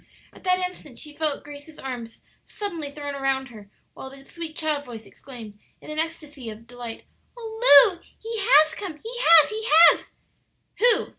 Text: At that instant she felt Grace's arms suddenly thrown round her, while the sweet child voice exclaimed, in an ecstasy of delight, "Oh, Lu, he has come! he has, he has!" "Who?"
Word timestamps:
At 0.33 0.43
that 0.45 0.57
instant 0.57 0.97
she 0.97 1.15
felt 1.15 1.43
Grace's 1.43 1.77
arms 1.77 2.19
suddenly 2.43 2.89
thrown 2.89 3.13
round 3.21 3.49
her, 3.49 3.69
while 3.93 4.09
the 4.09 4.25
sweet 4.25 4.55
child 4.55 4.83
voice 4.83 5.05
exclaimed, 5.05 5.59
in 5.79 5.91
an 5.91 5.99
ecstasy 5.99 6.49
of 6.49 6.65
delight, 6.65 7.03
"Oh, 7.37 7.91
Lu, 7.91 8.01
he 8.17 8.39
has 8.39 8.73
come! 8.73 8.97
he 9.03 9.13
has, 9.19 9.49
he 9.51 9.63
has!" 9.91 10.11
"Who?" 10.79 11.09